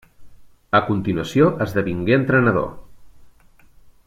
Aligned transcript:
A 0.79 0.79
continuació 0.87 1.51
esdevingué 1.67 2.19
entrenador. 2.21 2.69